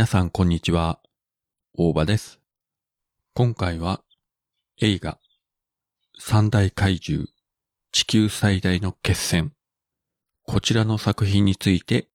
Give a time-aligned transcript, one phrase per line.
[0.00, 0.98] 皆さんこんにちは。
[1.76, 2.40] 大場です。
[3.34, 4.00] 今回は
[4.80, 5.18] 映画
[6.18, 7.28] 三大怪獣
[7.92, 9.52] 地球最大の決戦
[10.44, 12.08] こちらの作品について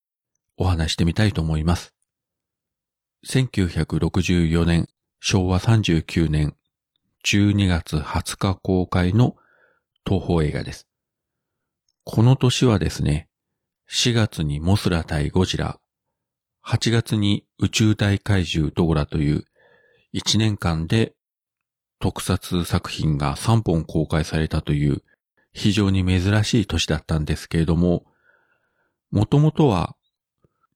[0.58, 1.94] お話してみたいと思います。
[3.28, 4.88] 1964年
[5.20, 6.56] 昭和39年
[7.24, 9.36] 12月20日公開の
[10.08, 10.88] 東宝映画です。
[12.04, 13.30] この年はですね、
[13.92, 15.80] 4月にモスラ対ゴジラ、
[16.68, 19.46] 8月に宇宙大怪獣ドーラという
[20.16, 21.14] 1年間で
[22.00, 25.04] 特撮作品が3本公開されたという
[25.54, 28.06] 非常に珍しい年だったんですけれども、
[29.12, 29.96] もともとは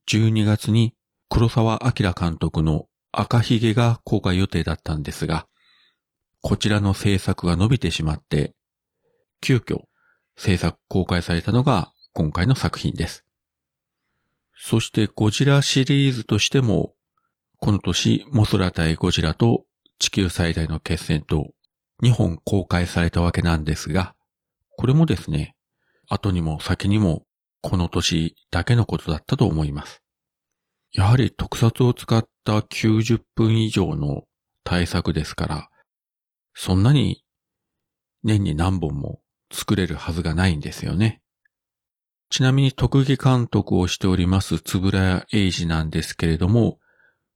[0.07, 0.93] 12月に
[1.27, 5.47] 黒沢明監督の赤ひげが公開予定だったんですが、
[6.41, 8.53] こちらの制作が伸びてしまって、
[9.41, 9.81] 急遽
[10.37, 13.25] 制作公開されたのが今回の作品です。
[14.61, 16.93] そしてゴジラシリーズとしても、
[17.59, 19.63] この年モスラ対ゴジラと
[19.99, 21.53] 地球最大の決戦と
[22.03, 24.15] 2本公開されたわけなんですが、
[24.75, 25.55] これもですね、
[26.09, 27.23] 後にも先にも
[27.61, 30.03] この年だけのことだったと思います。
[30.91, 34.23] やはり特撮を使った90分以上の
[34.65, 35.69] 大作ですから、
[36.53, 37.23] そんなに
[38.23, 39.21] 年に何本も
[39.53, 41.21] 作れるはずがないんですよね。
[42.29, 46.79] ちなみに特技監督をしておりますつぶらや英二なんですけれども、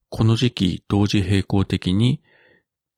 [0.09, 2.21] この時期同時並行的に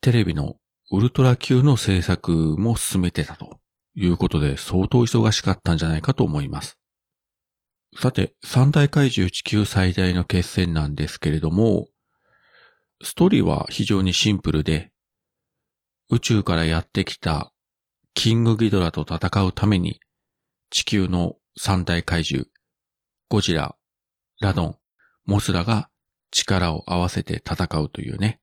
[0.02, 0.58] テレビの
[0.92, 3.60] ウルトラ級の制作も進めてたと
[3.96, 6.78] いうことで相当忙しかったんじゃないかと思います。
[7.98, 11.88] さて、三大怪獣地球最大の決戦なんですけれども、
[13.02, 14.92] ストーリーは非常にシンプルで、
[16.10, 17.54] 宇宙からやってきた
[18.14, 20.02] キングギドラと戦うために
[20.70, 22.48] 地球の三大怪獣、
[23.30, 23.76] ゴジラ、
[24.42, 24.78] ラドン、
[25.26, 25.90] モスラが
[26.32, 28.42] 力を合わせて戦うというね。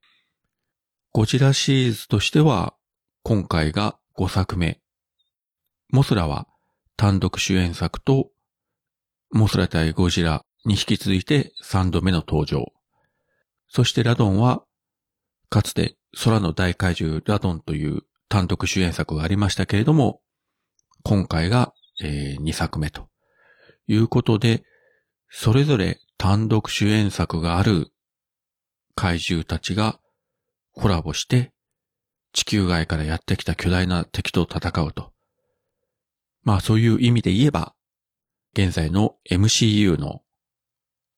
[1.12, 2.74] ゴジラシリーズとしては
[3.22, 4.80] 今回が5作目。
[5.90, 6.48] モスラは
[6.96, 8.30] 単独主演作と
[9.30, 12.72] モスラ対ゴジラに引き続いて3度目の登場。
[13.68, 14.64] そしてラドンは
[15.50, 20.20] かつて空の大怪獣ラドンという単独主演作がありましたけれども、
[21.02, 23.08] 今回がえー2作目と
[23.86, 24.64] いうことで、
[25.28, 27.92] それぞれ単独主演作がある
[28.94, 29.98] 怪獣たちが
[30.74, 31.52] コラボして
[32.32, 35.12] 地球外からやってきた巨大な敵と戦うと。
[36.42, 37.74] まあそういう意味で言えば、
[38.54, 40.22] 現在の MCU の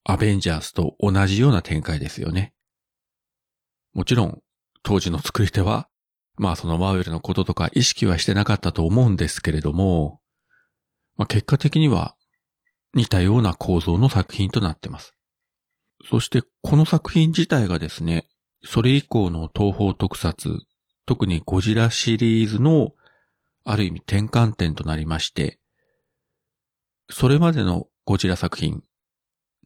[0.05, 2.53] アベンジャーズと同じような展開ですよね。
[3.95, 4.43] もちろん
[4.83, 5.89] 当時の作り手は、
[6.37, 10.21] まあそのマーベルのこととか意識はしてなかったと思うんですけれども、
[11.17, 12.17] まあ、結果的には
[12.95, 15.15] 似たような構造の作品となってます。
[16.09, 18.27] そしてこの作品自体がですね、
[18.65, 20.61] それ以降の東方特撮、
[21.07, 22.93] 特にゴジラシリーズの
[23.65, 25.59] ある意味転換点となりまして、
[27.11, 28.83] それまでのゴジラ作品、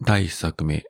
[0.03, 0.85] 第一作目、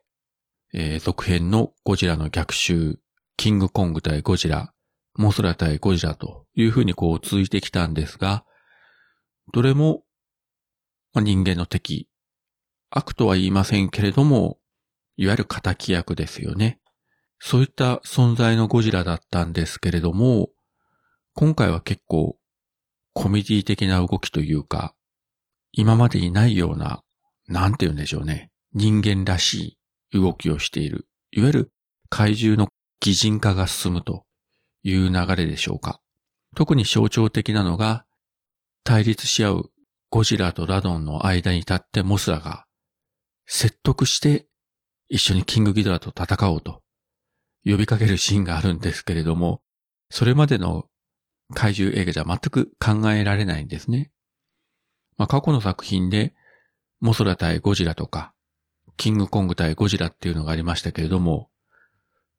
[0.75, 2.99] えー続編のゴジラの逆襲、
[3.37, 4.73] キングコング対ゴジラ、
[5.15, 8.45] モスラ対ゴジラという風にこう続いてきたんですが、
[9.53, 10.03] どれも
[11.13, 12.09] まあ人間の敵。
[12.91, 14.59] 悪とは言いませんけれども、
[15.17, 16.81] いわゆる仇役ですよね。
[17.41, 20.49] そういった存在のゴジラだったんですけれども、
[21.35, 22.37] 今回は結構
[23.13, 24.95] コメディ的な動きというか、
[25.73, 27.03] 今までにないような、
[27.47, 28.51] なんて言うんでしょうね。
[28.75, 29.79] 人間らし
[30.13, 31.09] い動きをしている。
[31.31, 31.73] いわゆる
[32.11, 32.69] 怪獣の
[33.01, 34.25] 擬人化が進むと
[34.83, 36.01] いう流れでしょうか。
[36.57, 38.05] 特に象徴的なのが、
[38.85, 39.71] 対立し合う
[40.11, 42.67] ゴジラとラドンの間に立ってモスラが
[43.47, 44.47] 説得して
[45.09, 46.83] 一緒にキングギドラと戦おうと
[47.65, 49.61] 呼びかけるシーンがあるんですけれども、
[50.11, 50.87] それまでの
[51.55, 54.11] 怪獣映画じゃ全く考えられないんですね。
[55.17, 56.35] まあ、過去の作品で
[57.01, 58.33] モスラ対ゴジラとか
[58.97, 61.49] キングコング対ゴジラっていうのがありましたけれども、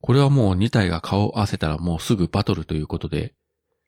[0.02, 3.34] これはもう2体が顔を合わせたらもうすぐバトルということで、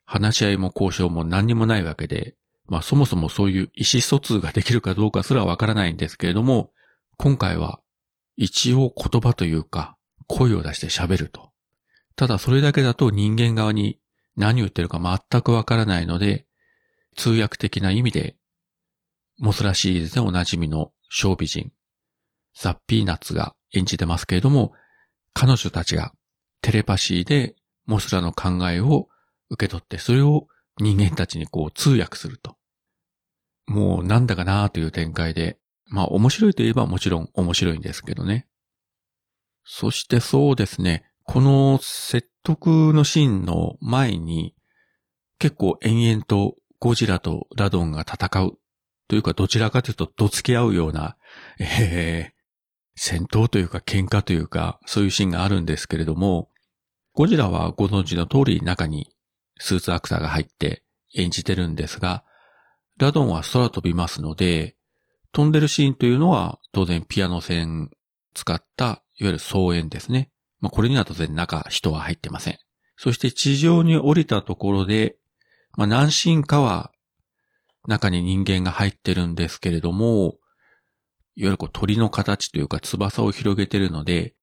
[0.06, 2.36] 話し合いも交渉も何にもないわけで、
[2.71, 6.71] まあそもそもそういう意思疎通ができるかどうかすらわからないんですけれども、
[7.18, 7.81] 今回は
[8.38, 11.51] 一応言葉というか声を出して喋ると。
[12.15, 14.00] ただそれだけだと人間側に
[14.38, 16.45] 何言ってるか全くわからないので、
[17.18, 18.38] 通訳的な意味で、
[19.38, 21.74] モスラシリーズでおなじみの小美人、
[22.56, 24.71] ザ・ピーナッツが演じてますけれども、
[25.33, 26.13] 彼女たちが
[26.62, 29.09] テレパシーでモスラの考えを
[29.50, 30.47] 受け取って、それを
[30.77, 32.56] 人間たちにこう通訳すると。
[33.68, 38.48] もうなんだかなという展開で、まあ面白いといえばもちろん面白いんですけどね。
[39.63, 44.56] そしてそうですね、この説得のシーンの前に、
[45.40, 48.58] 結構延々とゴジラとラドンが戦う
[49.08, 51.18] というかどちらかというとどつき合うような、
[51.60, 52.31] えー、
[52.96, 56.50] 戦闘というか喧嘩というかそういうシーンがあるんですけれども、
[57.13, 59.13] ゴジラはご存知の通り中に
[59.60, 60.84] スーツアクターが入って
[61.16, 62.24] 演じてるんですが、
[63.01, 64.75] ラドンは空飛びますので、
[65.31, 67.89] 飛んでるシーンというのは当然ピアノ線
[68.33, 70.31] 使ったいわゆる総演ですね。
[70.59, 72.59] まあこれには当然中人は入ってません。
[72.98, 75.18] そして地上に降りたところで、
[75.75, 76.92] まあ何シーンかは
[77.88, 80.36] 中に人間が入ってるんですけれども、
[81.36, 84.36] いわゆるこう鳥の形というか翼を広げてるので、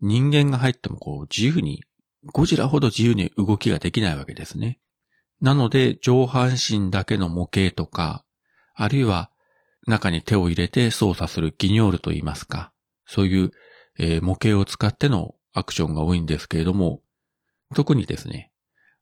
[0.00, 1.82] 人間が入ってもこう自由に、
[2.26, 4.78] ゴジラほど自由に動きができないわけですね。
[5.44, 8.24] なので上半身だけの模型とか、
[8.74, 9.30] あるいは
[9.86, 12.72] 中に手を入れて操作するギニョールと言いますか、
[13.04, 13.50] そういう、
[13.98, 17.02] えー、模型を使ってのアクションが多いんですけれども、
[17.74, 18.52] 特にですね、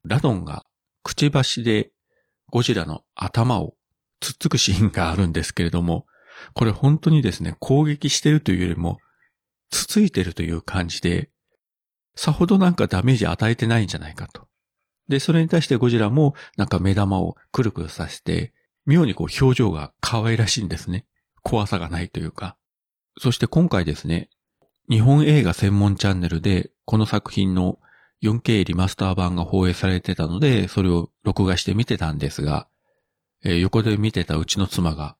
[0.03, 0.65] ラドンが
[1.01, 1.91] くちばしで
[2.49, 3.75] ゴジラの頭を
[4.19, 6.07] つっつくシーンがあるんですけれども、
[6.55, 8.97] これ本当にですね、攻撃してるというよりも、
[9.69, 11.29] つついてるという感じで、
[12.15, 14.49] さほどなんかダメージ与えてないんじゃないかと。
[15.07, 18.53] で、それに対してゴジラもなんか目玉をくるくるさせて、
[18.85, 21.05] 妙にこう表情が可愛らしいんですね。
[21.41, 22.57] 怖さがないというか。
[23.19, 24.29] そして今回ですね、
[24.89, 27.79] 日本映画専門チャンネルでこの作品の
[28.23, 32.67] 4K リマスター版が放映されてたので、それを録画して見てたんですが、
[33.43, 35.17] えー、横で見てたうちの妻が、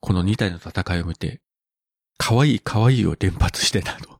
[0.00, 1.40] この2体の戦いを見て、
[2.16, 4.18] 可愛い可愛いを連発してたと。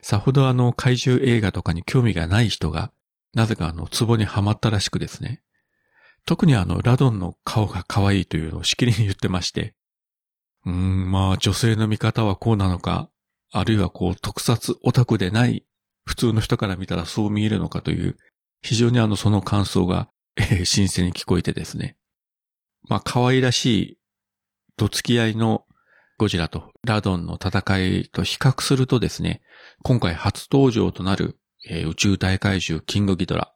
[0.00, 2.92] さほどあの怪獣映画とかに興味がない人が、
[3.34, 5.42] なぜかあの壺にはまったらしくですね。
[6.24, 9.74] 特にあのラドンの顔が可愛いというのをしきりに言ってまして、
[10.64, 13.10] うーん、まあ女性の見方はこうなのか、
[13.52, 15.64] あるいはこう特撮オタクでない
[16.04, 18.16] 普通の人から見たらそう見えるのかという、
[18.62, 21.96] 非常にあのその感想が、えー、新鮮に聞こえてですね。
[22.88, 23.98] まあ、可愛らしい、
[24.76, 25.64] どつき合いの
[26.18, 29.42] ゴジラとラドンの戦いと比較するとですね、
[29.82, 33.52] 今回初登場となる、えー、宇宙大怪獣キングギドラ。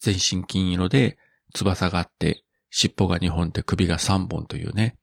[0.00, 1.18] 全身金色で
[1.54, 4.98] 翼があって、尻尾が2本で首が3本というね。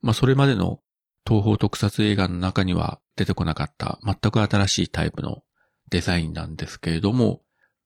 [0.00, 0.80] まあ、それまでの
[1.26, 5.42] 東方特撮映画の中には出てこなかった全く新しいタイプの
[5.90, 7.42] デザインなんですけれども、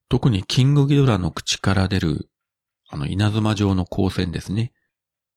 [0.08, 2.30] 特にキングギドラの口から出る
[2.88, 4.72] あの稲妻状の光線ですね。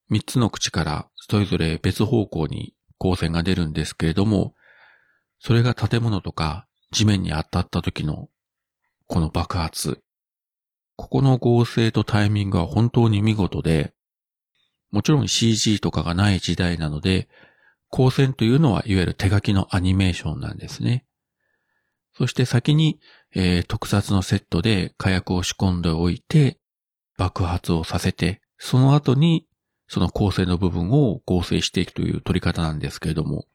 [0.09, 4.53] 三つの口からそれぞれ別方向に光線が出るんですけれども、
[5.39, 8.29] それが建物とか地面に当たった時の
[9.07, 10.01] この爆発。
[10.95, 13.93] ここの合成とタイミングは本当に見事で、
[14.91, 17.29] もちろん CG とかがない時代なので、
[17.91, 21.05] 光線というのはいわゆる手書きのアニメーションなんですね。
[22.15, 22.99] そして先に、
[23.33, 26.59] えー、特撮のセットで火薬を仕込んでおいて、
[27.17, 29.47] 爆発をさせて、その後に
[29.87, 33.45] その構成の部分を合成していくという取り方なんですけれども、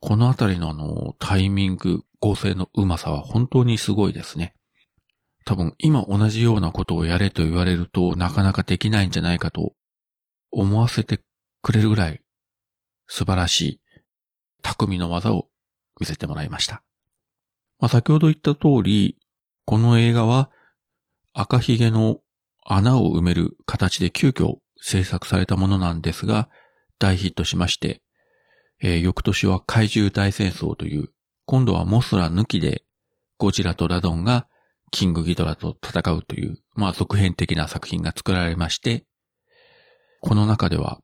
[0.00, 4.54] このあたりのあの、タイミング、合成のうまさは本当にすごいですね。
[5.44, 9.72] 多分今同じようなことをやれと言われるとなかなかできないんじゃないかと
[10.50, 11.20] 思わせて
[11.62, 12.22] くれるぐらい
[13.06, 13.80] 素晴らしい
[14.62, 15.48] 匠の技を
[15.98, 16.82] 見せてもらいました。
[17.78, 19.16] まあ、先ほど言った通り、
[19.64, 20.50] この映画は
[21.32, 22.20] 赤ひげの
[22.64, 26.48] 穴を埋める形で急遽制作されたものなんですが、
[26.98, 28.02] 大ヒットしまして、
[28.82, 31.08] えー、翌年は怪獣大戦争という、
[31.50, 32.84] 今度はモスラ抜きで
[33.36, 34.46] ゴジラとラドンが
[34.92, 39.04] キングギドラと戦うという、まあ続編的な作品が作られまして、
[40.20, 41.00] この中では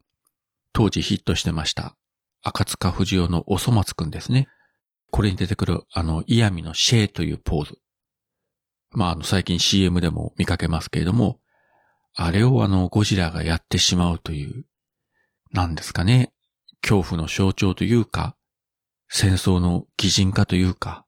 [0.73, 1.97] 当時ヒットしてました
[2.45, 4.47] 赤塚不二夫のおそ松くんですね。
[5.11, 7.79] これに出てくるあのイヤミのシェイというポーズ。
[8.93, 11.41] まああの最近 CM でも見かけますけれども、
[12.15, 14.65] あれをあのゴジラがやってしまうという、
[15.51, 16.33] なんですかね、
[16.83, 18.37] 恐怖の象徴というか、
[19.09, 21.05] 戦争の擬人化というか、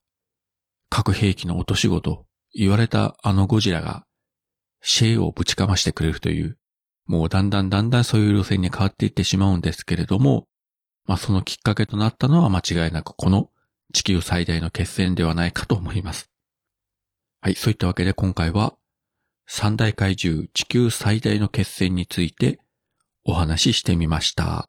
[0.90, 4.04] 核兵器の落とし子と言われたあのゴジラが、
[4.80, 6.58] シェイをぶちかましてくれるという、
[7.06, 10.46] もうだんだんだんだんそういう路線に変わっていってしまうんですけれども、
[11.06, 13.50] まあそのきっかけとなったのは間違いなくこの
[13.94, 16.30] 地球最大の決戦ではないかと思います。
[17.40, 18.74] はい、そういったわけで今回は
[19.46, 22.60] 三大怪獣地球最大の決戦について
[23.24, 24.68] お話ししてみました。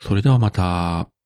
[0.00, 1.17] それではまた。